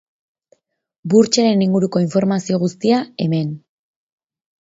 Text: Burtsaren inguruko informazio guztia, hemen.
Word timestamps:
Burtsaren 1.11 1.61
inguruko 1.65 2.01
informazio 2.05 2.59
guztia, 2.65 3.03
hemen. 3.27 3.53